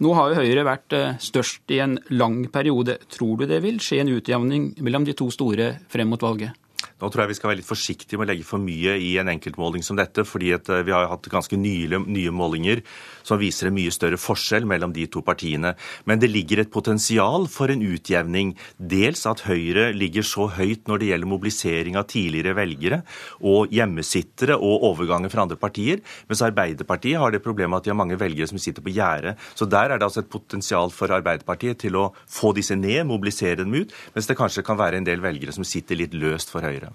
Nå 0.00 0.14
har 0.16 0.32
jo 0.32 0.38
Høyre 0.40 0.64
vært 0.64 0.96
eh, 0.96 1.18
størst 1.20 1.76
i 1.76 1.82
en 1.84 1.98
lang 2.16 2.46
periode. 2.48 2.96
Tror 3.12 3.42
du 3.42 3.50
det 3.50 3.60
vil 3.64 3.76
skje 3.84 4.00
en 4.00 4.14
utjevning 4.16 4.70
mellom 4.80 5.04
de 5.04 5.12
to 5.18 5.28
store 5.34 5.74
frem 5.92 6.08
mot 6.08 6.24
valget? 6.24 6.56
Nå 6.96 7.10
tror 7.12 7.26
jeg 7.26 7.34
vi 7.34 7.36
skal 7.36 7.50
være 7.50 7.58
litt 7.60 7.68
forsiktige 7.68 8.16
med 8.16 8.24
å 8.24 8.30
legge 8.30 8.44
for 8.48 8.62
mye 8.62 8.94
i 9.04 9.10
en 9.20 9.28
enkeltmåling 9.28 9.82
som 9.84 9.98
dette, 9.98 10.22
fordi 10.24 10.54
eh, 10.56 10.82
vi 10.86 10.94
har 10.94 11.10
hatt 11.10 11.26
ganske 11.28 11.58
nye, 11.60 11.98
nye 12.00 12.32
målinger 12.32 12.80
som 13.26 13.36
viser 13.40 13.68
en 13.68 13.76
mye 13.76 13.92
større 13.92 14.16
forskjell 14.16 14.64
mellom 14.68 14.94
de 14.96 15.04
to 15.12 15.20
partiene. 15.26 15.74
Men 16.08 16.22
det 16.22 16.30
ligger 16.32 16.62
et 16.62 16.72
potensial 16.72 17.44
for 17.52 17.68
en 17.68 17.84
utjevning. 17.84 18.54
Dels 18.80 19.26
at 19.28 19.44
Høyre 19.44 19.90
ligger 19.92 20.24
så 20.24 20.46
høyt 20.56 20.88
når 20.88 21.02
det 21.02 21.10
gjelder 21.10 21.30
mobilisering 21.34 22.00
av 22.00 22.06
tidligere 22.08 22.56
velgere 22.56 23.02
og 23.44 23.76
hjemmesittere 23.76 24.56
og 24.56 24.88
overganger 24.88 25.32
fra 25.32 25.44
andre 25.44 25.60
partier, 25.60 26.00
mens 26.30 26.44
Arbeiderpartiet 26.48 27.20
har 27.20 27.34
det 27.34 27.42
problemet 27.44 27.82
at 27.82 27.90
de 27.90 27.92
har 27.92 28.00
mange 28.00 28.16
velgere 28.16 28.48
som 28.48 28.62
sitter 28.62 28.80
på 28.80 28.96
gjerdet. 28.96 29.36
Så 29.52 29.68
der 29.68 29.92
er 29.92 30.00
det 30.00 30.08
altså 30.08 30.24
et 30.24 30.32
potensial 30.32 30.88
for 30.96 31.12
Arbeiderpartiet 31.12 31.82
til 31.84 32.00
å 32.00 32.08
få 32.24 32.54
disse 32.56 32.78
ned, 32.78 33.04
mobilisere 33.04 33.60
dem 33.60 33.76
ut, 33.76 33.92
mens 34.16 34.32
det 34.32 34.40
kanskje 34.40 34.64
kan 34.64 34.80
være 34.80 35.02
en 35.02 35.08
del 35.12 35.20
velgere 35.20 35.52
som 35.52 35.66
sitter 35.66 36.00
litt 36.00 36.16
løst 36.16 36.56
for 36.56 36.64
Høyre. 36.64 36.85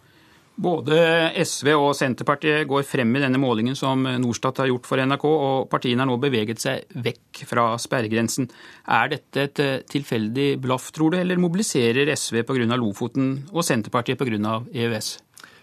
Både 0.62 0.98
SV 1.41 1.72
og 1.77 1.93
Senterpartiet 1.96 2.67
går 2.70 2.84
frem 2.86 3.15
i 3.15 3.22
denne 3.24 3.39
målingen 3.41 3.77
som 3.77 4.03
Norstat 4.03 4.60
har 4.62 4.70
gjort 4.70 4.89
for 4.89 5.00
NRK, 5.00 5.25
og 5.25 5.70
partiene 5.72 6.03
har 6.03 6.10
nå 6.10 6.17
beveget 6.22 6.62
seg 6.62 6.91
vekk 7.05 7.43
fra 7.50 7.70
sperregrensen. 7.81 8.50
Er 8.91 9.13
dette 9.13 9.48
et 9.48 9.63
eh, 9.63 9.79
tilfeldig 9.89 10.50
blaff, 10.62 10.91
tror 10.93 11.15
du, 11.15 11.20
eller 11.22 11.41
mobiliserer 11.41 12.12
SV 12.13 12.43
pga. 12.46 12.67
Lofoten 12.75 13.34
og 13.51 13.65
Senterpartiet 13.65 14.20
pga. 14.20 14.60
EØS? 14.75 15.15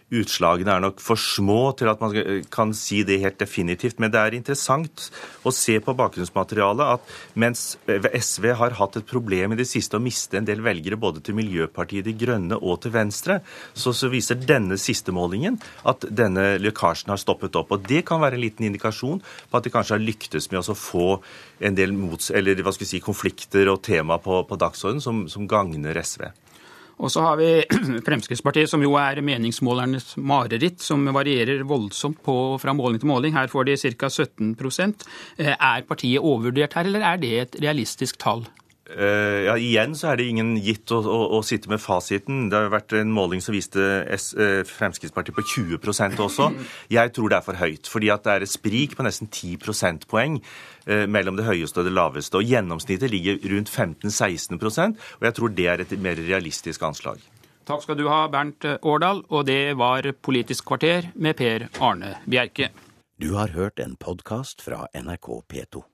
Utslagene 0.09 0.73
er 0.73 0.81
nok 0.81 1.03
for 1.05 1.21
små 1.21 1.75
til 1.77 1.91
at 1.91 2.01
man 2.01 2.15
kan 2.49 2.71
si 2.77 3.03
det 3.05 3.19
helt 3.21 3.37
definitivt. 3.41 3.99
Men 4.01 4.13
det 4.15 4.21
er 4.23 4.37
interessant 4.39 5.09
å 5.45 5.53
se 5.53 5.77
på 5.85 5.95
bakgrunnsmaterialet 5.99 6.95
at 6.95 7.13
mens 7.37 7.77
SV 7.87 8.55
har 8.57 8.79
hatt 8.79 8.97
et 8.97 9.09
problem 9.09 9.53
i 9.53 9.59
det 9.61 9.69
siste 9.69 9.99
å 9.99 10.03
miste 10.03 10.41
en 10.41 10.49
del 10.49 10.65
velgere 10.65 10.97
både 10.97 11.21
til 11.25 11.37
Miljøpartiet 11.37 12.09
De 12.09 12.17
Grønne 12.17 12.57
og 12.57 12.81
til 12.85 12.95
Venstre, 12.97 13.41
så, 13.77 13.93
så 13.93 14.09
viser 14.09 14.41
denne 14.41 14.81
siste 14.81 15.13
målingen 15.13 15.61
at 15.89 16.09
denne 16.09 16.55
lekkasjen 16.63 17.13
har 17.13 17.21
stoppet 17.21 17.61
opp. 17.61 17.77
Og 17.77 17.85
Det 17.85 18.01
kan 18.09 18.25
være 18.25 18.41
en 18.41 18.47
liten 18.47 18.71
indikasjon 18.71 19.21
på 19.21 19.61
at 19.61 19.69
de 19.69 19.75
kanskje 19.77 19.99
har 19.99 20.05
lyktes 20.05 20.49
med 20.55 20.65
å 20.65 20.79
få 20.79 21.09
en 21.61 21.77
del 21.77 21.93
mots, 21.93 22.33
eller, 22.33 22.57
si, 22.81 23.05
konflikter 23.05 23.69
og 23.69 23.83
tema 23.85 24.17
på, 24.23 24.41
på 24.49 24.57
dagsordenen 24.57 25.05
som, 25.05 25.27
som 25.29 25.49
gagner 25.51 26.01
SV. 26.01 26.31
Og 26.99 27.13
så 27.15 27.23
har 27.23 27.39
vi 27.39 27.49
Fremskrittspartiet, 28.07 28.71
som 28.71 28.83
jo 28.83 28.97
er 28.99 29.23
meningsmålernes 29.25 30.17
mareritt, 30.19 30.83
som 30.83 31.07
varierer 31.15 31.65
voldsomt 31.69 32.21
på, 32.27 32.37
fra 32.63 32.75
måling 32.75 33.01
til 33.03 33.11
måling. 33.13 33.37
Her 33.39 33.51
får 33.51 33.69
de 33.71 33.77
ca. 33.79 34.11
17 34.11 34.55
eh, 35.39 35.55
Er 35.55 35.87
partiet 35.89 36.21
overvurdert 36.21 36.75
her, 36.75 36.91
eller 36.91 37.07
er 37.07 37.23
det 37.23 37.35
et 37.41 37.61
realistisk 37.63 38.19
tall? 38.19 38.47
Uh, 38.89 39.45
ja, 39.45 39.55
Igjen 39.61 39.93
så 39.99 40.09
er 40.09 40.17
det 40.17 40.29
ingen 40.31 40.55
gitt 40.65 40.89
å, 40.97 41.03
å, 41.05 41.19
å, 41.37 41.41
sitte 41.45 41.69
med 41.69 41.81
fasiten. 41.83 42.47
Det 42.49 42.57
har 42.57 42.71
vært 42.73 42.95
en 42.97 43.11
måling 43.13 43.43
som 43.45 43.53
viste 43.53 43.83
S, 44.15 44.31
uh, 44.39 44.63
Fremskrittspartiet 44.65 45.37
på 45.37 45.45
20% 45.45 46.23
også. 46.25 46.49
Jeg 46.95 47.13
tror 47.13 47.29
det 47.29 47.37
er 47.37 47.45
for 47.45 47.61
høyt, 47.61 47.91
fordi 47.93 48.09
at 48.15 48.25
det 48.25 48.33
er 48.35 48.47
et 48.47 48.53
sprik 48.53 48.97
på 48.97 49.05
nesten 49.05 49.29
10 49.29 49.61
prosentpoeng 49.61 50.39
uh, 50.41 51.05
mellom 51.05 51.37
det 51.37 51.45
høyeste 51.49 51.83
og 51.83 51.91
det 51.91 51.93
laveste. 51.99 52.41
Og 52.41 52.49
Gjennomsnittet 52.49 53.13
ligger 53.13 53.43
rundt 53.53 53.69
15-16% 53.69 54.97
og 55.19 55.29
jeg 55.29 55.37
tror 55.37 55.53
det 55.53 55.69
er 55.69 55.85
et 55.85 55.93
mer 56.01 56.17
realistisk 56.17 56.87
anslag. 56.89 57.21
Takk 57.69 57.85
skal 57.85 57.99
du 58.01 58.07
ha, 58.09 58.23
Bernt 58.33 58.65
Årdal. 58.81 59.21
Og 59.29 59.45
det 59.51 59.77
var 59.77 60.09
Politisk 60.25 60.71
kvarter 60.71 61.11
med 61.21 61.37
Per 61.37 61.69
Arne 61.85 62.17
Bjerke. 62.25 62.73
Du 63.21 63.35
har 63.37 63.53
hørt 63.53 63.83
en 63.85 63.99
podkast 64.01 64.65
fra 64.65 64.87
NRK 64.97 65.33
P2. 65.51 65.89